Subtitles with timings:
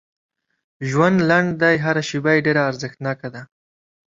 [0.89, 3.41] ژوند لنډ دی هر شیبه یې ډېره ارزښتناکه ده